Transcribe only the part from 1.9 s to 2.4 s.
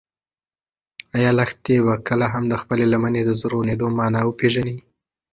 کله